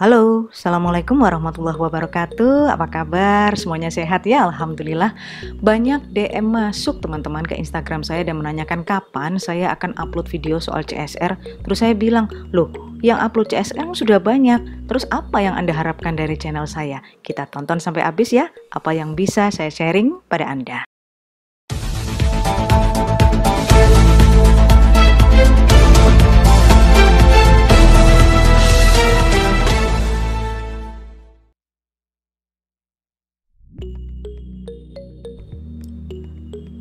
Halo, 0.00 0.48
Assalamualaikum 0.48 1.20
warahmatullahi 1.20 1.76
wabarakatuh 1.76 2.72
Apa 2.72 2.88
kabar? 2.88 3.52
Semuanya 3.52 3.92
sehat 3.92 4.24
ya? 4.24 4.48
Alhamdulillah 4.48 5.12
Banyak 5.60 6.16
DM 6.16 6.48
masuk 6.48 7.04
teman-teman 7.04 7.44
ke 7.44 7.52
Instagram 7.52 8.00
saya 8.00 8.24
Dan 8.24 8.40
menanyakan 8.40 8.80
kapan 8.80 9.36
saya 9.36 9.68
akan 9.76 9.92
upload 10.00 10.24
video 10.32 10.56
soal 10.56 10.88
CSR 10.88 11.36
Terus 11.36 11.84
saya 11.84 11.92
bilang, 11.92 12.32
loh 12.48 12.72
yang 13.04 13.20
upload 13.20 13.52
CSR 13.52 13.92
sudah 13.92 14.16
banyak 14.16 14.88
Terus 14.88 15.04
apa 15.12 15.36
yang 15.44 15.52
Anda 15.52 15.76
harapkan 15.76 16.16
dari 16.16 16.32
channel 16.32 16.64
saya? 16.64 17.04
Kita 17.20 17.44
tonton 17.52 17.76
sampai 17.76 18.00
habis 18.00 18.32
ya 18.32 18.48
Apa 18.72 18.96
yang 18.96 19.12
bisa 19.12 19.52
saya 19.52 19.68
sharing 19.68 20.16
pada 20.32 20.48
Anda 20.48 20.89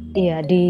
Iya, 0.09 0.41
di 0.41 0.65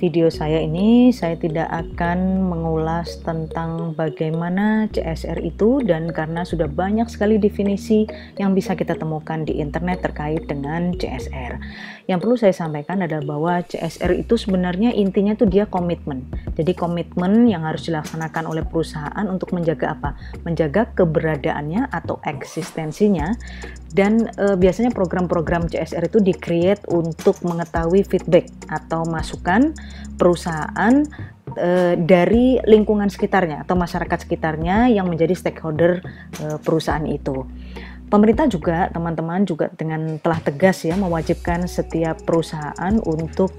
video 0.00 0.32
saya 0.32 0.64
ini 0.64 1.12
saya 1.12 1.36
tidak 1.36 1.68
akan 1.68 2.40
mengulas 2.48 3.20
tentang 3.20 3.92
bagaimana 3.92 4.88
CSR 4.88 5.44
itu 5.44 5.84
dan 5.84 6.08
karena 6.08 6.40
sudah 6.40 6.72
banyak 6.72 7.04
sekali 7.12 7.36
definisi 7.36 8.08
yang 8.40 8.56
bisa 8.56 8.72
kita 8.72 8.96
temukan 8.96 9.44
di 9.44 9.60
internet 9.60 10.08
terkait 10.08 10.48
dengan 10.48 10.96
CSR. 10.96 11.60
Yang 12.08 12.18
perlu 12.24 12.36
saya 12.40 12.56
sampaikan 12.56 13.04
adalah 13.04 13.28
bahwa 13.28 13.60
CSR 13.68 14.24
itu 14.24 14.40
sebenarnya 14.40 14.96
intinya 14.96 15.36
itu 15.36 15.44
dia 15.44 15.68
komitmen. 15.68 16.24
Jadi 16.56 16.72
komitmen 16.72 17.44
yang 17.44 17.68
harus 17.68 17.84
dilaksanakan 17.84 18.48
oleh 18.48 18.64
perusahaan 18.64 19.26
untuk 19.28 19.52
menjaga 19.52 20.00
apa? 20.00 20.16
Menjaga 20.48 20.88
keberadaannya 20.96 21.92
atau 21.92 22.16
eksistensinya 22.24 23.36
dan 23.92 24.28
e, 24.36 24.56
biasanya 24.56 24.92
program-program 24.92 25.68
CSR 25.68 26.08
itu 26.08 26.20
di-create 26.20 26.84
untuk 26.88 27.40
mengetahui 27.44 28.04
feedback 28.04 28.48
atau 28.78 29.02
masukan 29.06 29.74
perusahaan 30.14 31.02
e, 31.54 31.98
dari 31.98 32.62
lingkungan 32.62 33.10
sekitarnya 33.10 33.66
atau 33.66 33.74
masyarakat 33.74 34.18
sekitarnya 34.22 34.90
yang 34.90 35.10
menjadi 35.10 35.34
stakeholder 35.34 36.02
e, 36.38 36.44
perusahaan 36.62 37.04
itu. 37.06 37.46
Pemerintah 38.08 38.48
juga 38.48 38.88
teman-teman 38.88 39.44
juga 39.44 39.68
dengan 39.76 40.16
telah 40.16 40.40
tegas 40.40 40.80
ya 40.80 40.96
mewajibkan 40.96 41.68
setiap 41.68 42.24
perusahaan 42.24 42.96
untuk 43.04 43.52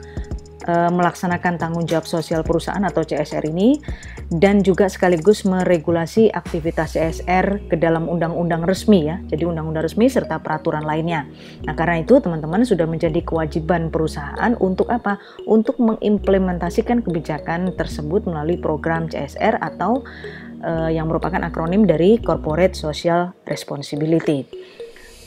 Eh, 0.59 0.91
melaksanakan 0.91 1.55
tanggung 1.55 1.87
jawab 1.87 2.03
sosial 2.03 2.43
perusahaan 2.43 2.83
atau 2.83 2.99
CSR 3.07 3.47
ini 3.47 3.79
dan 4.27 4.59
juga 4.59 4.91
sekaligus 4.91 5.47
meregulasi 5.47 6.35
aktivitas 6.35 6.99
CSR 6.99 7.71
ke 7.71 7.79
dalam 7.79 8.11
undang-undang 8.11 8.67
resmi 8.67 9.07
ya. 9.07 9.23
Jadi 9.31 9.47
undang-undang 9.47 9.87
resmi 9.87 10.11
serta 10.11 10.43
peraturan 10.43 10.83
lainnya. 10.83 11.23
Nah, 11.63 11.79
karena 11.79 12.03
itu 12.03 12.19
teman-teman 12.19 12.67
sudah 12.67 12.83
menjadi 12.91 13.23
kewajiban 13.23 13.87
perusahaan 13.87 14.51
untuk 14.59 14.91
apa? 14.91 15.15
Untuk 15.47 15.79
mengimplementasikan 15.79 17.07
kebijakan 17.07 17.71
tersebut 17.79 18.27
melalui 18.27 18.59
program 18.59 19.07
CSR 19.07 19.63
atau 19.63 20.03
uh, 20.59 20.91
yang 20.91 21.07
merupakan 21.07 21.39
akronim 21.39 21.87
dari 21.87 22.19
Corporate 22.19 22.75
Social 22.75 23.31
Responsibility. 23.47 24.43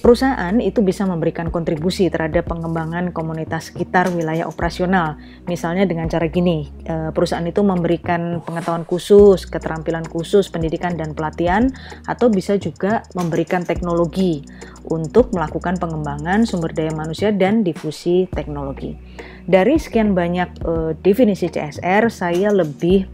Perusahaan 0.03 0.59
itu 0.59 0.83
bisa 0.83 1.07
memberikan 1.07 1.55
kontribusi 1.55 2.11
terhadap 2.11 2.51
pengembangan 2.51 3.15
komunitas 3.15 3.71
sekitar 3.71 4.11
wilayah 4.11 4.51
operasional. 4.51 5.15
Misalnya 5.47 5.87
dengan 5.87 6.11
cara 6.11 6.27
gini, 6.27 6.67
eh, 6.83 7.15
perusahaan 7.15 7.47
itu 7.47 7.63
memberikan 7.63 8.43
pengetahuan 8.43 8.83
khusus, 8.83 9.47
keterampilan 9.47 10.03
khusus, 10.03 10.51
pendidikan 10.51 10.99
dan 10.99 11.15
pelatihan, 11.15 11.71
atau 12.11 12.35
bisa 12.35 12.59
juga 12.59 13.07
memberikan 13.15 13.63
teknologi 13.63 14.43
untuk 14.91 15.31
melakukan 15.31 15.79
pengembangan 15.79 16.51
sumber 16.51 16.75
daya 16.75 16.91
manusia 16.91 17.31
dan 17.31 17.63
difusi 17.63 18.27
teknologi. 18.35 18.99
Dari 19.47 19.79
sekian 19.79 20.19
banyak 20.19 20.67
uh, 20.67 20.91
definisi 20.99 21.47
CSR, 21.47 22.11
saya 22.11 22.51
lebih 22.51 23.07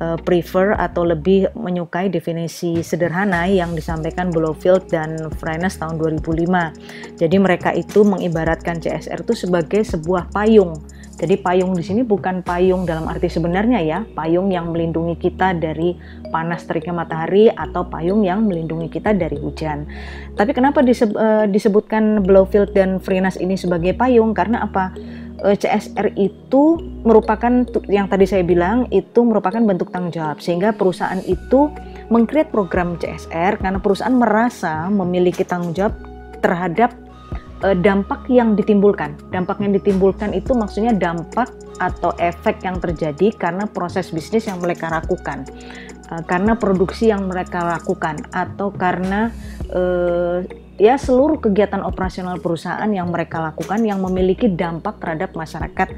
uh, 0.00 0.18
prefer 0.20 0.74
atau 0.76 1.06
lebih 1.06 1.50
menyukai 1.54 2.10
definisi 2.10 2.80
sederhana 2.82 3.46
yang 3.46 3.72
disampaikan 3.72 4.30
Blowfield 4.30 4.88
dan 4.90 5.30
Frenes 5.38 5.78
tahun 5.78 5.98
2005. 6.00 7.18
Jadi 7.20 7.36
mereka 7.38 7.70
itu 7.72 8.02
mengibaratkan 8.02 8.80
CSR 8.80 9.22
itu 9.22 9.34
sebagai 9.34 9.82
sebuah 9.86 10.30
payung. 10.34 10.78
Jadi 11.14 11.38
payung 11.38 11.78
di 11.78 11.84
sini 11.86 12.02
bukan 12.02 12.42
payung 12.42 12.82
dalam 12.90 13.06
arti 13.06 13.30
sebenarnya 13.30 13.80
ya, 13.86 13.98
payung 14.18 14.50
yang 14.50 14.74
melindungi 14.74 15.14
kita 15.14 15.54
dari 15.54 15.94
panas 16.34 16.66
teriknya 16.66 17.06
matahari 17.06 17.46
atau 17.46 17.86
payung 17.86 18.26
yang 18.26 18.42
melindungi 18.42 18.90
kita 18.90 19.14
dari 19.14 19.38
hujan. 19.38 19.86
Tapi 20.34 20.50
kenapa 20.50 20.82
disebutkan 21.46 22.26
Blowfield 22.26 22.74
dan 22.74 22.98
Frenes 22.98 23.38
ini 23.38 23.54
sebagai 23.54 23.94
payung? 23.94 24.34
Karena 24.34 24.66
apa? 24.66 24.90
Eh, 25.42 25.58
CSR 25.58 26.14
itu 26.14 26.78
merupakan 27.02 27.66
yang 27.90 28.06
tadi 28.06 28.22
saya 28.22 28.46
bilang 28.46 28.86
itu 28.94 29.26
merupakan 29.26 29.58
bentuk 29.58 29.90
tanggung 29.90 30.14
jawab 30.14 30.38
sehingga 30.38 30.70
perusahaan 30.70 31.18
itu 31.26 31.74
mengkreat 32.06 32.54
program 32.54 32.94
CSR 33.02 33.58
karena 33.58 33.82
perusahaan 33.82 34.14
merasa 34.14 34.86
memiliki 34.94 35.42
tanggung 35.42 35.74
jawab 35.74 35.98
terhadap 36.38 36.94
uh, 37.66 37.74
dampak 37.74 38.30
yang 38.30 38.54
ditimbulkan. 38.54 39.18
Dampak 39.34 39.58
yang 39.58 39.74
ditimbulkan 39.74 40.30
itu 40.38 40.54
maksudnya 40.54 40.94
dampak 40.94 41.50
atau 41.82 42.14
efek 42.22 42.62
yang 42.62 42.78
terjadi 42.78 43.34
karena 43.34 43.66
proses 43.66 44.14
bisnis 44.14 44.46
yang 44.46 44.62
mereka 44.62 44.86
lakukan, 44.86 45.50
uh, 46.14 46.22
karena 46.30 46.54
produksi 46.54 47.10
yang 47.10 47.26
mereka 47.26 47.58
lakukan, 47.66 48.22
atau 48.30 48.70
karena 48.70 49.34
ya 50.80 50.98
seluruh 50.98 51.38
kegiatan 51.38 51.82
operasional 51.86 52.42
perusahaan 52.42 52.88
yang 52.90 53.10
mereka 53.10 53.38
lakukan 53.38 53.82
yang 53.86 54.02
memiliki 54.02 54.50
dampak 54.50 54.98
terhadap 54.98 55.34
masyarakat 55.34 55.88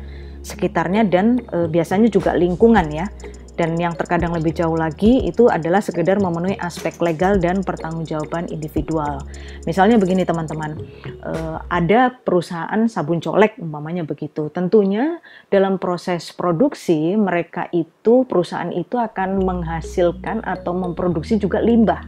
sekitarnya 0.44 1.02
dan 1.08 1.42
e, 1.50 1.66
biasanya 1.66 2.06
juga 2.12 2.36
lingkungan 2.36 2.86
ya. 2.92 3.08
Dan 3.56 3.72
yang 3.80 3.96
terkadang 3.96 4.36
lebih 4.36 4.52
jauh 4.52 4.76
lagi 4.76 5.24
itu 5.24 5.48
adalah 5.48 5.80
sekedar 5.80 6.20
memenuhi 6.20 6.60
aspek 6.60 6.92
legal 7.00 7.40
dan 7.40 7.64
pertanggungjawaban 7.64 8.52
individual. 8.52 9.24
Misalnya 9.64 9.96
begini 9.96 10.28
teman-teman, 10.28 10.76
e, 11.24 11.32
ada 11.72 12.12
perusahaan 12.12 12.84
sabun 12.84 13.16
colek 13.24 13.56
umpamanya 13.56 14.04
begitu. 14.04 14.52
Tentunya 14.52 15.24
dalam 15.48 15.80
proses 15.80 16.36
produksi 16.36 17.16
mereka 17.16 17.72
itu 17.72 18.28
perusahaan 18.28 18.68
itu 18.68 19.00
akan 19.00 19.40
menghasilkan 19.40 20.44
atau 20.44 20.76
memproduksi 20.76 21.40
juga 21.40 21.64
limbah 21.64 22.04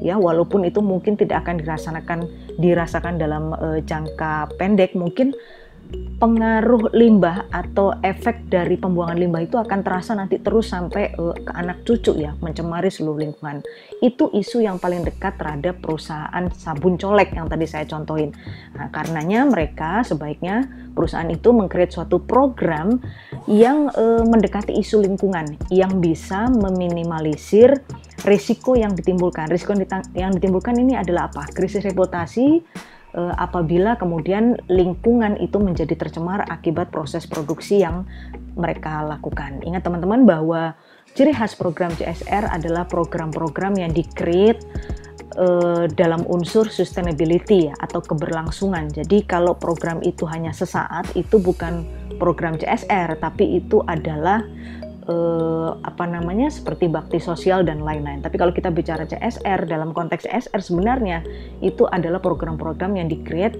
ya 0.00 0.16
walaupun 0.18 0.66
itu 0.66 0.80
mungkin 0.80 1.14
tidak 1.18 1.46
akan 1.46 1.60
dirasakan 1.60 2.20
dirasakan 2.58 3.14
dalam 3.18 3.52
uh, 3.54 3.78
jangka 3.82 4.54
pendek 4.58 4.94
mungkin 4.96 5.34
pengaruh 5.94 6.94
limbah 6.94 7.50
atau 7.50 7.92
efek 8.00 8.48
dari 8.48 8.78
pembuangan 8.78 9.18
limbah 9.18 9.42
itu 9.44 9.58
akan 9.58 9.84
terasa 9.84 10.16
nanti 10.16 10.40
terus 10.40 10.70
sampai 10.70 11.12
uh, 11.18 11.34
ke 11.34 11.52
anak 11.52 11.82
cucu 11.84 12.16
ya, 12.18 12.32
mencemari 12.40 12.88
seluruh 12.88 13.20
lingkungan. 13.20 13.60
Itu 13.98 14.30
isu 14.32 14.64
yang 14.64 14.78
paling 14.80 15.04
dekat 15.04 15.36
terhadap 15.36 15.82
perusahaan 15.82 16.44
sabun 16.54 16.96
colek 16.96 17.34
yang 17.34 17.50
tadi 17.50 17.66
saya 17.68 17.84
contohin. 17.84 18.32
Nah, 18.78 18.88
karenanya 18.94 19.44
mereka 19.44 20.06
sebaiknya 20.06 20.66
perusahaan 20.94 21.28
itu 21.28 21.50
mengkreat 21.50 21.92
suatu 21.92 22.22
program 22.22 23.02
yang 23.50 23.90
uh, 23.92 24.22
mendekati 24.24 24.74
isu 24.78 25.04
lingkungan 25.04 25.58
yang 25.68 25.98
bisa 25.98 26.48
meminimalisir 26.48 27.82
risiko 28.24 28.74
yang 28.74 28.96
ditimbulkan. 28.96 29.52
Risiko 29.52 29.76
yang 30.16 30.32
ditimbulkan 30.34 30.74
ini 30.80 30.96
adalah 30.96 31.28
apa? 31.30 31.48
Krisis 31.52 31.84
reputasi 31.84 32.64
uh, 33.14 33.34
apabila 33.36 34.00
kemudian 34.00 34.58
lingkungan 34.66 35.38
itu 35.38 35.60
menjadi 35.60 35.94
tercemar 35.94 36.44
akibat 36.48 36.90
proses 36.90 37.28
produksi 37.28 37.84
yang 37.84 38.08
mereka 38.56 39.04
lakukan. 39.04 39.60
Ingat 39.62 39.84
teman-teman 39.84 40.24
bahwa 40.24 40.74
ciri 41.14 41.36
khas 41.36 41.54
program 41.54 41.92
CSR 41.94 42.50
adalah 42.50 42.88
program-program 42.88 43.78
yang 43.78 43.92
di-create 43.94 44.62
uh, 45.38 45.86
dalam 45.92 46.26
unsur 46.26 46.72
sustainability 46.72 47.70
atau 47.70 48.00
keberlangsungan. 48.02 48.90
Jadi 48.90 49.26
kalau 49.28 49.54
program 49.54 50.00
itu 50.02 50.26
hanya 50.26 50.50
sesaat 50.50 51.12
itu 51.14 51.38
bukan 51.38 51.86
program 52.16 52.54
CSR 52.56 53.18
tapi 53.18 53.58
itu 53.58 53.82
adalah 53.90 54.42
eh, 55.08 55.70
apa 55.84 56.04
namanya 56.08 56.48
seperti 56.48 56.88
bakti 56.88 57.20
sosial 57.20 57.64
dan 57.64 57.84
lain-lain. 57.84 58.24
Tapi 58.24 58.36
kalau 58.40 58.52
kita 58.52 58.72
bicara 58.72 59.04
CSR 59.04 59.68
dalam 59.68 59.92
konteks 59.92 60.24
CSR 60.24 60.60
sebenarnya 60.60 61.18
itu 61.60 61.84
adalah 61.88 62.20
program-program 62.20 62.96
yang 62.96 63.08
di-create 63.08 63.56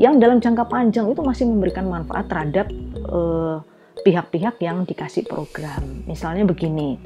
yang 0.00 0.16
dalam 0.16 0.40
jangka 0.40 0.72
panjang 0.72 1.04
itu 1.12 1.20
masih 1.20 1.44
memberikan 1.48 1.84
manfaat 1.84 2.28
terhadap 2.28 2.66
eh, 2.96 3.56
pihak-pihak 4.02 4.56
yang 4.64 4.88
dikasih 4.88 5.28
program. 5.28 6.04
Misalnya 6.08 6.48
begini, 6.48 6.96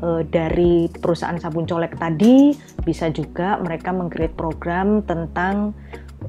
eh, 0.00 0.22
dari 0.28 0.88
perusahaan 0.92 1.36
sabun 1.40 1.64
colek 1.64 1.96
tadi 1.96 2.52
bisa 2.84 3.08
juga 3.08 3.56
mereka 3.60 3.90
mengcreate 3.90 4.36
program 4.36 5.00
tentang 5.02 5.72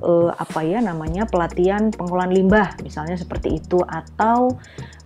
uh, 0.02 0.32
apa 0.34 0.64
ya 0.64 0.80
namanya 0.80 1.26
pelatihan 1.26 1.90
pengolahan 1.94 2.34
limbah 2.34 2.78
misalnya 2.82 3.18
seperti 3.18 3.58
itu 3.62 3.82
atau 3.86 4.56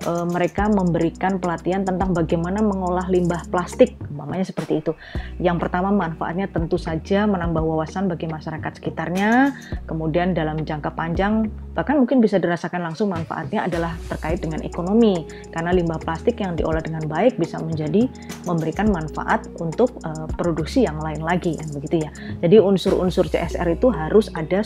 uh, 0.06 0.26
mereka 0.28 0.68
memberikan 0.68 1.38
pelatihan 1.38 1.86
tentang 1.86 2.14
bagaimana 2.16 2.60
mengolah 2.64 3.08
limbah 3.08 3.46
plastik, 3.50 3.96
umpamanya 4.32 4.48
seperti 4.48 4.80
itu. 4.80 4.96
Yang 5.44 5.68
pertama 5.68 5.92
manfaatnya 5.92 6.48
tentu 6.48 6.80
saja 6.80 7.28
menambah 7.28 7.60
wawasan 7.60 8.08
bagi 8.08 8.32
masyarakat 8.32 8.80
sekitarnya, 8.80 9.52
kemudian 9.92 10.32
dalam 10.32 10.64
jangka 10.64 10.96
panjang 10.96 11.52
bahkan 11.76 12.00
mungkin 12.00 12.24
bisa 12.24 12.40
dirasakan 12.40 12.84
langsung 12.84 13.12
manfaatnya 13.12 13.68
adalah 13.68 13.96
terkait 14.08 14.44
dengan 14.44 14.60
ekonomi 14.64 15.24
karena 15.56 15.72
limbah 15.72 16.00
plastik 16.04 16.40
yang 16.44 16.56
diolah 16.56 16.84
dengan 16.84 17.08
baik 17.08 17.40
bisa 17.40 17.60
menjadi 17.64 18.12
memberikan 18.44 18.92
manfaat 18.92 19.48
untuk 19.60 19.92
uh, 20.08 20.28
produksi 20.40 20.88
yang 20.88 21.00
lain 21.00 21.20
lagi, 21.20 21.60
kan 21.60 21.68
begitu 21.76 22.08
ya. 22.08 22.12
Jadi 22.40 22.56
unsur-unsur 22.64 23.28
CSR 23.28 23.68
itu 23.76 23.92
harus 23.92 24.32
ada 24.32 24.64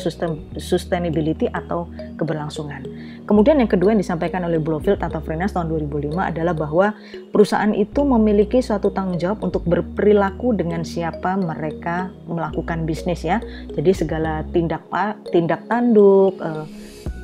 sustainability 0.61 1.49
atau 1.49 1.89
keberlangsungan. 2.15 2.83
Kemudian 3.27 3.59
yang 3.59 3.69
kedua 3.69 3.93
yang 3.93 4.01
disampaikan 4.01 4.43
oleh 4.47 4.57
Blofield 4.57 5.03
atau 5.03 5.19
Frenas 5.21 5.53
tahun 5.53 5.71
2005 5.71 6.15
adalah 6.15 6.55
bahwa 6.55 6.95
perusahaan 7.29 7.71
itu 7.75 8.01
memiliki 8.03 8.63
suatu 8.63 8.89
tanggung 8.91 9.19
jawab 9.19 9.43
untuk 9.43 9.67
berperilaku 9.67 10.55
dengan 10.55 10.81
siapa 10.81 11.35
mereka 11.35 12.09
melakukan 12.25 12.87
bisnis 12.87 13.21
ya. 13.21 13.43
Jadi 13.75 13.91
segala 13.91 14.41
tindak 14.49 14.87
tindak 15.29 15.67
tanduk, 15.67 16.39
eh, 16.39 16.65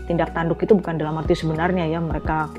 tindak 0.05 0.35
tanduk 0.35 0.59
itu 0.61 0.75
bukan 0.75 0.99
dalam 0.99 1.17
arti 1.17 1.33
sebenarnya 1.33 1.88
ya 1.88 1.99
mereka 2.03 2.51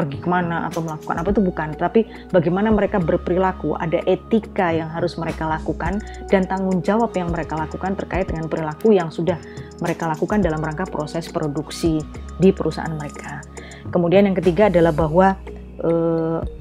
pergi 0.00 0.16
ke 0.16 0.28
mana 0.32 0.64
atau 0.70 0.80
melakukan 0.80 1.20
apa 1.20 1.28
itu 1.28 1.42
bukan, 1.44 1.68
tapi 1.76 2.00
bagaimana 2.32 2.72
mereka 2.72 2.96
berperilaku, 2.96 3.76
ada 3.76 4.00
etika 4.08 4.72
yang 4.72 4.88
harus 4.88 5.20
mereka 5.20 5.44
lakukan 5.44 6.00
dan 6.32 6.48
tanggung 6.48 6.80
jawab 6.80 7.12
yang 7.12 7.28
mereka 7.28 7.58
lakukan 7.58 7.98
terkait 7.98 8.30
dengan 8.30 8.48
perilaku 8.48 8.96
yang 8.96 9.12
sudah 9.12 9.36
mereka 9.80 10.06
lakukan 10.06 10.44
dalam 10.44 10.60
rangka 10.60 10.86
proses 10.86 11.28
produksi 11.28 11.98
di 12.38 12.52
perusahaan 12.54 12.92
mereka. 12.94 13.44
Kemudian 13.90 14.28
yang 14.28 14.36
ketiga 14.36 14.68
adalah 14.68 14.94
bahwa 14.94 15.34
e, 15.80 15.92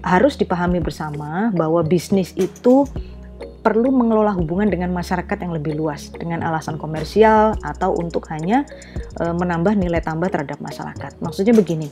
harus 0.02 0.40
dipahami 0.40 0.82
bersama 0.82 1.54
bahwa 1.54 1.84
bisnis 1.86 2.34
itu 2.40 2.88
perlu 3.60 3.92
mengelola 3.92 4.32
hubungan 4.34 4.72
dengan 4.72 4.96
masyarakat 4.96 5.36
yang 5.36 5.52
lebih 5.52 5.76
luas 5.76 6.10
dengan 6.16 6.42
alasan 6.42 6.80
komersial 6.80 7.60
atau 7.62 7.94
untuk 8.00 8.26
hanya 8.32 8.66
e, 9.20 9.24
menambah 9.36 9.76
nilai 9.76 10.00
tambah 10.00 10.32
terhadap 10.32 10.58
masyarakat. 10.64 11.20
Maksudnya 11.20 11.54
begini, 11.54 11.92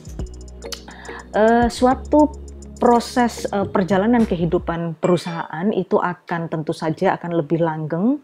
uh, 1.34 1.66
suatu 1.68 2.30
proses 2.78 3.42
uh, 3.50 3.66
perjalanan 3.66 4.22
kehidupan 4.22 5.02
perusahaan 5.02 5.66
itu 5.74 5.98
akan 5.98 6.46
tentu 6.46 6.70
saja 6.70 7.18
akan 7.18 7.42
lebih 7.42 7.58
langgeng. 7.58 8.22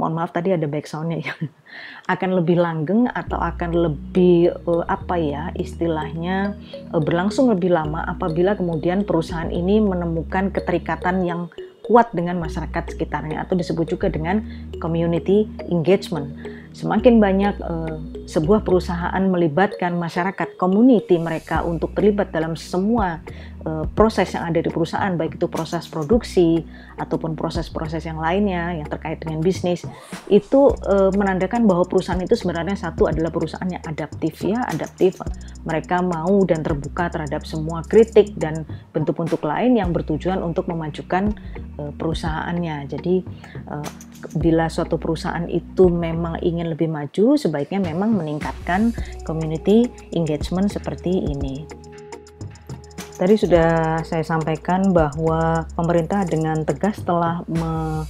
Mohon 0.00 0.12
maaf 0.18 0.32
tadi 0.32 0.56
ada 0.56 0.64
backsoundnya 0.64 1.18
ya. 1.20 1.34
akan 2.12 2.30
lebih 2.42 2.56
langgeng 2.58 3.06
atau 3.12 3.38
akan 3.38 3.70
lebih 3.76 4.52
uh, 4.64 4.84
apa 4.88 5.16
ya 5.20 5.42
istilahnya 5.54 6.56
uh, 6.90 7.02
berlangsung 7.02 7.52
lebih 7.52 7.70
lama 7.70 8.02
apabila 8.08 8.56
kemudian 8.56 9.04
perusahaan 9.04 9.52
ini 9.52 9.78
menemukan 9.78 10.50
keterikatan 10.50 11.22
yang 11.22 11.52
kuat 11.82 12.14
dengan 12.14 12.38
masyarakat 12.38 12.94
sekitarnya 12.94 13.42
atau 13.42 13.58
disebut 13.58 13.98
juga 13.98 14.06
dengan 14.06 14.42
community 14.78 15.50
engagement 15.66 16.30
semakin 16.72 17.20
banyak 17.20 17.54
uh, 17.60 18.00
sebuah 18.24 18.64
perusahaan 18.64 19.22
melibatkan 19.28 19.92
masyarakat, 19.96 20.56
community 20.56 21.20
mereka 21.20 21.60
untuk 21.62 21.92
terlibat 21.92 22.32
dalam 22.32 22.56
semua 22.56 23.20
uh, 23.68 23.84
proses 23.92 24.32
yang 24.32 24.48
ada 24.48 24.58
di 24.60 24.72
perusahaan, 24.72 25.12
baik 25.14 25.36
itu 25.36 25.46
proses 25.52 25.84
produksi 25.88 26.64
ataupun 26.96 27.36
proses-proses 27.36 28.08
yang 28.08 28.16
lainnya 28.16 28.72
yang 28.80 28.88
terkait 28.88 29.20
dengan 29.20 29.44
bisnis, 29.44 29.84
itu 30.32 30.72
uh, 30.88 31.12
menandakan 31.12 31.68
bahwa 31.68 31.84
perusahaan 31.84 32.20
itu 32.20 32.34
sebenarnya 32.34 32.74
satu 32.74 33.04
adalah 33.08 33.28
perusahaan 33.28 33.68
yang 33.68 33.84
adaptif 33.84 34.40
ya, 34.40 34.64
adaptif. 34.68 35.20
Mereka 35.62 36.02
mau 36.02 36.42
dan 36.48 36.64
terbuka 36.64 37.12
terhadap 37.12 37.46
semua 37.46 37.86
kritik 37.86 38.34
dan 38.40 38.66
bentuk-bentuk 38.90 39.44
lain 39.44 39.78
yang 39.78 39.94
bertujuan 39.94 40.42
untuk 40.42 40.66
memajukan 40.72 41.36
uh, 41.78 41.92
perusahaannya. 41.94 42.88
Jadi 42.88 43.22
uh, 43.68 43.86
bila 44.38 44.70
suatu 44.70 44.96
perusahaan 44.98 45.44
itu 45.50 45.90
memang 45.90 46.38
ingin 46.40 46.70
lebih 46.72 46.88
maju, 46.88 47.34
sebaiknya 47.34 47.82
memang 47.82 48.14
meningkatkan 48.14 48.94
community 49.26 49.90
engagement 50.14 50.70
seperti 50.70 51.10
ini. 51.10 51.64
Tadi 53.22 53.38
sudah 53.38 54.02
saya 54.02 54.24
sampaikan 54.26 54.90
bahwa 54.90 55.62
pemerintah 55.78 56.26
dengan 56.26 56.66
tegas 56.66 56.98
telah 57.06 57.46
me 57.46 58.02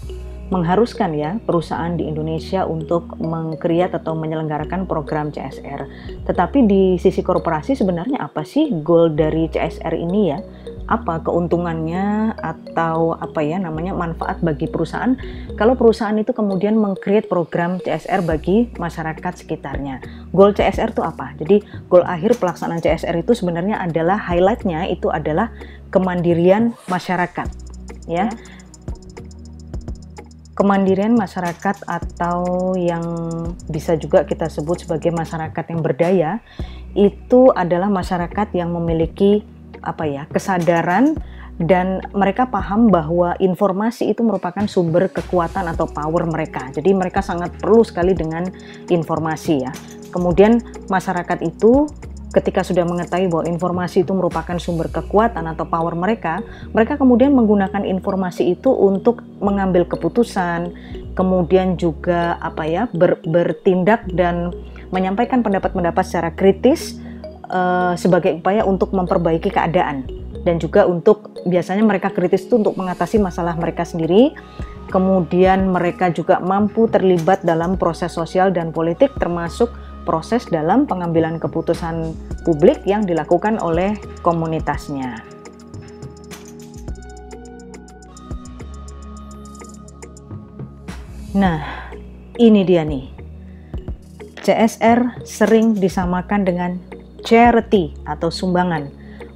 mengharuskan 0.53 1.17
ya 1.17 1.41
perusahaan 1.49 1.97
di 1.97 2.05
Indonesia 2.05 2.69
untuk 2.69 3.17
mengkreat 3.17 3.97
atau 3.97 4.13
menyelenggarakan 4.13 4.85
program 4.85 5.33
CSR. 5.33 5.89
Tetapi 6.29 6.69
di 6.69 6.83
sisi 7.01 7.25
korporasi 7.25 7.73
sebenarnya 7.73 8.21
apa 8.21 8.45
sih 8.45 8.69
goal 8.85 9.17
dari 9.17 9.49
CSR 9.49 9.97
ini 9.97 10.21
ya? 10.29 10.39
Apa 10.91 11.23
keuntungannya 11.23 12.35
atau 12.37 13.15
apa 13.15 13.41
ya 13.43 13.59
namanya 13.63 13.95
manfaat 13.95 14.43
bagi 14.43 14.67
perusahaan 14.67 15.15
kalau 15.55 15.79
perusahaan 15.79 16.17
itu 16.19 16.35
kemudian 16.35 16.75
mengcreate 16.75 17.31
program 17.31 17.79
CSR 17.79 18.27
bagi 18.27 18.73
masyarakat 18.77 19.33
sekitarnya. 19.39 20.03
Goal 20.35 20.57
CSR 20.57 20.95
itu 20.95 21.03
apa? 21.05 21.37
Jadi 21.39 21.63
goal 21.87 22.03
akhir 22.03 22.41
pelaksanaan 22.41 22.83
CSR 22.83 23.23
itu 23.23 23.33
sebenarnya 23.37 23.79
adalah 23.79 24.19
highlightnya 24.19 24.91
itu 24.91 25.13
adalah 25.13 25.55
kemandirian 25.93 26.73
masyarakat, 26.89 27.49
ya. 28.09 28.33
Kemandirian 30.53 31.17
masyarakat 31.17 31.89
atau 31.89 32.73
yang 32.77 33.05
bisa 33.73 33.97
juga 33.97 34.29
kita 34.29 34.53
sebut 34.53 34.85
sebagai 34.85 35.09
masyarakat 35.09 35.65
yang 35.73 35.81
berdaya 35.81 36.31
itu 36.93 37.49
adalah 37.57 37.89
masyarakat 37.89 38.53
yang 38.53 38.69
memiliki 38.69 39.49
apa 39.83 40.07
ya 40.07 40.25
kesadaran 40.31 41.19
dan 41.61 42.01
mereka 42.17 42.49
paham 42.49 42.89
bahwa 42.89 43.37
informasi 43.37 44.11
itu 44.11 44.25
merupakan 44.25 44.65
sumber 44.67 45.13
kekuatan 45.13 45.69
atau 45.69 45.85
power 45.85 46.25
mereka. 46.25 46.73
Jadi 46.73 46.91
mereka 46.97 47.21
sangat 47.21 47.55
perlu 47.61 47.85
sekali 47.85 48.17
dengan 48.17 48.49
informasi 48.89 49.55
ya. 49.63 49.73
Kemudian 50.11 50.59
masyarakat 50.89 51.39
itu 51.45 51.87
ketika 52.33 52.65
sudah 52.65 52.89
mengetahui 52.89 53.29
bahwa 53.29 53.45
informasi 53.45 54.09
itu 54.09 54.13
merupakan 54.17 54.57
sumber 54.57 54.89
kekuatan 54.89 55.45
atau 55.53 55.69
power 55.69 55.93
mereka, 55.93 56.41
mereka 56.73 56.97
kemudian 56.97 57.37
menggunakan 57.37 57.85
informasi 57.85 58.57
itu 58.57 58.73
untuk 58.73 59.21
mengambil 59.39 59.85
keputusan, 59.85 60.73
kemudian 61.13 61.77
juga 61.77 62.41
apa 62.41 62.65
ya 62.65 62.89
ber, 62.97 63.21
bertindak 63.21 64.09
dan 64.17 64.57
menyampaikan 64.89 65.45
pendapat-pendapat 65.45 66.05
secara 66.05 66.33
kritis 66.33 67.01
uh, 67.53 67.95
sebagai 67.95 68.41
upaya 68.41 68.65
untuk 68.65 68.97
memperbaiki 68.97 69.53
keadaan 69.53 70.09
dan 70.43 70.59
juga 70.59 70.89
untuk 70.89 71.39
biasanya 71.47 71.87
mereka 71.87 72.11
kritis 72.11 72.49
itu 72.49 72.59
untuk 72.59 72.75
mengatasi 72.75 73.23
masalah 73.23 73.55
mereka 73.55 73.87
sendiri. 73.87 74.35
Kemudian 74.93 75.73
mereka 75.73 76.13
juga 76.13 76.37
mampu 76.37 76.85
terlibat 76.85 77.41
dalam 77.47 77.81
proses 77.81 78.13
sosial 78.13 78.53
dan 78.53 78.77
politik 78.77 79.09
termasuk 79.17 79.73
proses 80.05 80.45
dalam 80.51 80.85
pengambilan 80.85 81.41
keputusan 81.41 82.13
publik 82.45 82.85
yang 82.85 83.07
dilakukan 83.09 83.57
oleh 83.63 83.97
komunitasnya. 84.21 85.25
Nah, 91.33 91.65
ini 92.37 92.61
dia 92.61 92.85
nih. 92.85 93.09
CSR 94.43 95.25
sering 95.25 95.79
disamakan 95.79 96.45
dengan 96.45 96.92
charity 97.23 97.95
atau 98.05 98.29
sumbangan. 98.29 98.91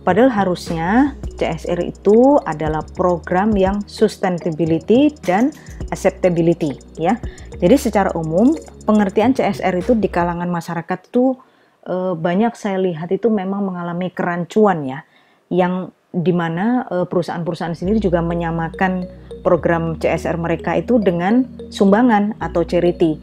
Padahal 0.06 0.30
harusnya 0.30 1.18
CSR 1.34 1.82
itu 1.82 2.38
adalah 2.46 2.86
program 2.94 3.50
yang 3.58 3.82
sustainability 3.90 5.10
dan 5.26 5.50
acceptability 5.90 6.78
ya. 6.94 7.18
Jadi 7.58 7.74
secara 7.74 8.14
umum 8.14 8.54
pengertian 8.86 9.34
CSR 9.34 9.82
itu 9.82 9.98
di 9.98 10.06
kalangan 10.06 10.46
masyarakat 10.46 10.98
itu 11.10 11.34
e, 11.82 12.14
banyak 12.14 12.54
saya 12.54 12.78
lihat 12.78 13.10
itu 13.10 13.26
memang 13.32 13.66
mengalami 13.66 14.14
kerancuan 14.14 14.86
ya 14.86 15.02
yang 15.50 15.90
di 16.14 16.30
mana 16.30 16.86
e, 16.86 16.96
perusahaan-perusahaan 17.08 17.74
sendiri 17.74 17.98
juga 17.98 18.22
menyamakan 18.22 19.10
program 19.42 19.98
CSR 19.98 20.38
mereka 20.38 20.78
itu 20.78 21.02
dengan 21.02 21.46
sumbangan 21.74 22.38
atau 22.38 22.62
charity. 22.62 23.18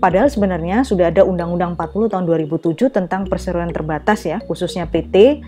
Padahal 0.00 0.32
sebenarnya 0.32 0.80
sudah 0.80 1.12
ada 1.12 1.28
Undang-Undang 1.28 1.76
40 1.76 2.08
tahun 2.16 2.24
2007 2.24 2.88
tentang 2.88 3.28
perseroan 3.28 3.68
terbatas 3.68 4.24
ya, 4.24 4.40
khususnya 4.40 4.88
PT 4.88 5.44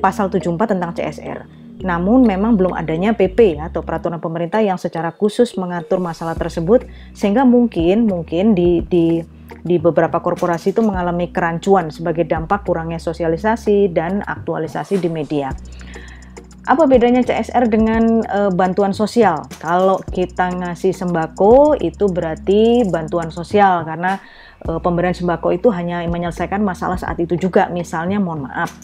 pasal 0.00 0.32
74 0.32 0.72
tentang 0.72 0.96
CSR. 0.96 1.44
Namun 1.84 2.24
memang 2.24 2.56
belum 2.56 2.72
adanya 2.72 3.12
PP 3.12 3.60
ya, 3.60 3.68
atau 3.68 3.84
peraturan 3.84 4.16
pemerintah 4.16 4.64
yang 4.64 4.80
secara 4.80 5.12
khusus 5.12 5.52
mengatur 5.60 6.00
masalah 6.00 6.32
tersebut 6.32 6.88
sehingga 7.12 7.44
mungkin 7.44 8.08
mungkin 8.08 8.56
di 8.56 8.84
di 8.88 9.20
di 9.60 9.76
beberapa 9.76 10.24
korporasi 10.24 10.72
itu 10.72 10.80
mengalami 10.80 11.28
kerancuan 11.28 11.92
sebagai 11.92 12.24
dampak 12.24 12.64
kurangnya 12.64 12.96
sosialisasi 12.96 13.92
dan 13.92 14.24
aktualisasi 14.24 14.96
di 14.96 15.12
media. 15.12 15.52
Apa 16.68 16.84
bedanya 16.84 17.24
CSR 17.24 17.72
dengan 17.72 18.20
e, 18.20 18.52
bantuan 18.52 18.92
sosial? 18.92 19.48
Kalau 19.64 19.96
kita 20.12 20.52
ngasih 20.52 20.92
sembako 20.92 21.80
itu 21.80 22.04
berarti 22.12 22.84
bantuan 22.84 23.32
sosial 23.32 23.80
karena 23.88 24.20
e, 24.68 24.76
pemberian 24.76 25.16
sembako 25.16 25.56
itu 25.56 25.72
hanya 25.72 26.04
menyelesaikan 26.04 26.60
masalah 26.60 27.00
saat 27.00 27.16
itu 27.16 27.40
juga. 27.40 27.72
Misalnya 27.72 28.20
mohon 28.20 28.44
maaf 28.44 28.76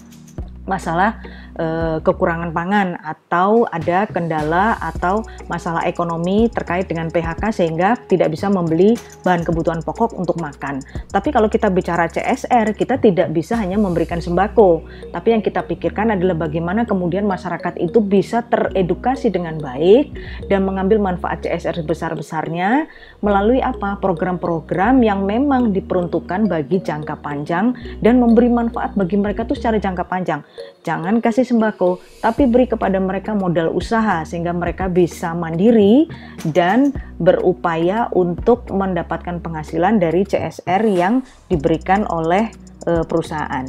masalah 0.67 1.23
eh, 1.57 1.99
kekurangan 2.05 2.53
pangan 2.53 3.01
atau 3.01 3.65
ada 3.73 4.05
kendala 4.09 4.77
atau 4.79 5.25
masalah 5.49 5.83
ekonomi 5.89 6.53
terkait 6.53 6.87
dengan 6.87 7.09
PHK 7.09 7.53
sehingga 7.53 7.97
tidak 8.07 8.33
bisa 8.33 8.53
membeli 8.53 8.95
bahan 9.25 9.43
kebutuhan 9.43 9.81
pokok 9.81 10.13
untuk 10.17 10.37
makan. 10.39 10.85
Tapi 11.09 11.29
kalau 11.33 11.49
kita 11.49 11.73
bicara 11.73 12.07
CSR, 12.13 12.77
kita 12.77 13.01
tidak 13.01 13.33
bisa 13.33 13.57
hanya 13.57 13.81
memberikan 13.81 14.21
sembako, 14.21 14.85
tapi 15.11 15.33
yang 15.33 15.43
kita 15.43 15.65
pikirkan 15.65 16.13
adalah 16.13 16.37
bagaimana 16.37 16.85
kemudian 16.85 17.25
masyarakat 17.25 17.81
itu 17.81 17.99
bisa 18.05 18.45
teredukasi 18.47 19.33
dengan 19.33 19.57
baik 19.57 20.13
dan 20.53 20.69
mengambil 20.69 21.01
manfaat 21.01 21.43
CSR 21.47 21.83
sebesar-besarnya 21.83 22.91
melalui 23.25 23.63
apa? 23.65 23.99
program-program 24.03 25.01
yang 25.01 25.25
memang 25.25 25.73
diperuntukkan 25.73 26.51
bagi 26.51 26.83
jangka 26.83 27.23
panjang 27.23 27.73
dan 28.03 28.21
memberi 28.21 28.51
manfaat 28.51 28.93
bagi 28.99 29.17
mereka 29.17 29.47
itu 29.47 29.57
secara 29.57 29.81
jangka 29.81 30.05
panjang. 30.05 30.41
Jangan 30.83 31.23
kasih 31.23 31.46
sembako, 31.47 32.03
tapi 32.19 32.51
beri 32.51 32.67
kepada 32.67 32.99
mereka 32.99 33.33
modal 33.33 33.71
usaha 33.71 34.27
sehingga 34.27 34.51
mereka 34.51 34.91
bisa 34.91 35.31
mandiri 35.33 36.11
dan 36.43 36.91
berupaya 37.23 38.11
untuk 38.11 38.67
mendapatkan 38.75 39.39
penghasilan 39.39 40.03
dari 40.03 40.27
CSR 40.27 40.83
yang 40.91 41.23
diberikan 41.47 42.03
oleh 42.11 42.51
e, 42.83 43.07
perusahaan. 43.07 43.65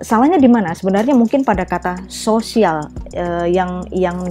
Salahnya 0.00 0.40
di 0.40 0.50
mana? 0.50 0.74
Sebenarnya 0.74 1.14
mungkin 1.14 1.46
pada 1.46 1.62
kata 1.62 2.10
sosial 2.10 2.90
e, 3.14 3.54
yang 3.54 3.86
yang 3.94 4.26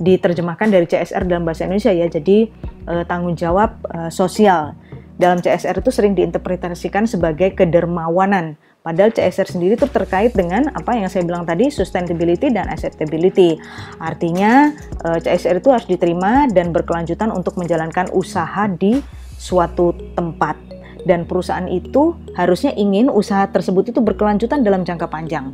diterjemahkan 0.00 0.72
dari 0.72 0.88
CSR 0.88 1.28
dalam 1.28 1.44
bahasa 1.44 1.68
Indonesia 1.68 1.92
ya. 1.92 2.08
Jadi 2.08 2.48
e, 2.88 2.94
tanggung 3.04 3.36
jawab 3.36 3.84
e, 3.84 4.08
sosial 4.08 4.72
dalam 5.20 5.44
CSR 5.44 5.84
itu 5.84 5.92
sering 5.92 6.16
diinterpretasikan 6.16 7.04
sebagai 7.04 7.52
kedermawanan 7.52 8.56
Padahal 8.80 9.12
CSR 9.12 9.44
sendiri 9.44 9.76
itu 9.76 9.84
terkait 9.84 10.32
dengan 10.32 10.72
apa 10.72 10.96
yang 10.96 11.12
saya 11.12 11.20
bilang 11.20 11.44
tadi, 11.44 11.68
sustainability 11.68 12.48
dan 12.48 12.64
acceptability. 12.72 13.60
Artinya 14.00 14.72
eh, 15.04 15.18
CSR 15.20 15.60
itu 15.60 15.68
harus 15.68 15.84
diterima 15.84 16.48
dan 16.48 16.72
berkelanjutan 16.72 17.28
untuk 17.28 17.60
menjalankan 17.60 18.08
usaha 18.16 18.64
di 18.72 19.04
suatu 19.36 19.92
tempat. 20.16 20.56
Dan 21.04 21.24
perusahaan 21.24 21.64
itu 21.68 22.16
harusnya 22.36 22.76
ingin 22.76 23.08
usaha 23.08 23.48
tersebut 23.48 23.92
itu 23.92 24.00
berkelanjutan 24.04 24.60
dalam 24.60 24.84
jangka 24.84 25.08
panjang. 25.08 25.52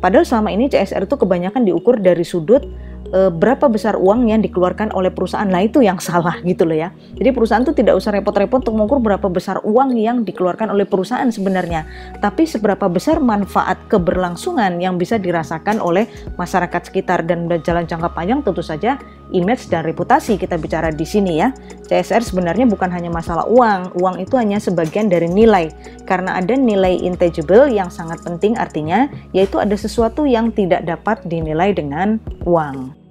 Padahal 0.00 0.24
selama 0.24 0.52
ini 0.52 0.68
CSR 0.68 1.06
itu 1.08 1.16
kebanyakan 1.16 1.62
diukur 1.64 2.00
dari 2.00 2.24
sudut 2.24 2.64
e, 3.12 3.28
berapa 3.30 3.68
besar 3.68 4.00
uang 4.00 4.32
yang 4.32 4.40
dikeluarkan 4.40 4.90
oleh 4.96 5.12
perusahaan. 5.12 5.46
Nah 5.46 5.62
itu 5.62 5.84
yang 5.84 6.00
salah 6.00 6.40
gitu 6.42 6.64
loh 6.64 6.74
ya. 6.74 6.90
Jadi 7.14 7.30
perusahaan 7.30 7.62
itu 7.62 7.76
tidak 7.76 8.00
usah 8.00 8.10
repot-repot 8.16 8.64
untuk 8.64 8.74
mengukur 8.74 8.98
berapa 8.98 9.28
besar 9.28 9.60
uang 9.62 9.94
yang 10.00 10.24
dikeluarkan 10.24 10.72
oleh 10.72 10.88
perusahaan 10.88 11.28
sebenarnya. 11.28 11.86
Tapi 12.18 12.48
seberapa 12.48 12.88
besar 12.88 13.20
manfaat 13.20 13.78
keberlangsungan 13.86 14.80
yang 14.80 14.96
bisa 14.96 15.20
dirasakan 15.20 15.78
oleh 15.78 16.08
masyarakat 16.40 16.88
sekitar 16.88 17.28
dan 17.28 17.46
jalan 17.62 17.84
jangka 17.84 18.10
panjang 18.16 18.40
tentu 18.40 18.64
saja 18.64 18.96
image 19.32 19.68
dan 19.72 19.84
reputasi 19.84 20.36
kita 20.36 20.56
bicara 20.56 20.92
di 20.92 21.04
sini 21.04 21.40
ya. 21.40 21.52
CSR 21.88 22.22
sebenarnya 22.24 22.68
bukan 22.68 22.88
hanya 22.92 23.12
masalah 23.12 23.48
uang. 23.48 23.96
Uang 23.98 24.16
itu 24.20 24.36
hanya 24.38 24.60
sebagian 24.60 25.08
dari 25.08 25.28
nilai. 25.28 25.72
Karena 26.08 26.38
ada 26.38 26.54
nilai 26.56 27.00
intangible 27.00 27.68
yang 27.68 27.88
sangat 27.88 28.20
penting 28.22 28.54
artinya 28.56 29.08
yaitu 29.32 29.58
ada 29.58 29.74
sesuatu 29.74 30.28
yang 30.28 30.52
tidak 30.52 30.84
dapat 30.84 31.20
dinilai 31.26 31.72
dengan 31.72 32.20
uang. 32.44 33.01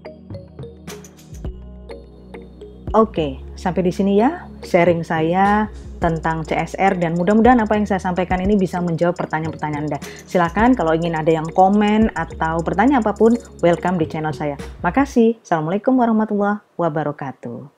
Oke, 2.91 3.39
sampai 3.55 3.87
di 3.87 3.93
sini 3.95 4.19
ya 4.19 4.51
sharing 4.67 4.99
saya 4.99 5.71
tentang 6.03 6.43
CSR 6.43 6.99
dan 6.99 7.15
mudah-mudahan 7.15 7.63
apa 7.63 7.79
yang 7.79 7.87
saya 7.87 8.03
sampaikan 8.03 8.43
ini 8.43 8.59
bisa 8.59 8.83
menjawab 8.83 9.15
pertanyaan-pertanyaan 9.15 9.87
Anda. 9.87 9.99
Silakan 10.27 10.75
kalau 10.75 10.91
ingin 10.91 11.15
ada 11.15 11.31
yang 11.31 11.47
komen 11.55 12.11
atau 12.11 12.59
bertanya 12.59 12.99
apa 12.99 13.15
pun, 13.15 13.37
welcome 13.63 13.95
di 13.95 14.11
channel 14.11 14.35
saya. 14.35 14.59
Makasih. 14.83 15.39
Assalamualaikum 15.39 15.95
warahmatullahi 15.95 16.59
wabarakatuh. 16.75 17.71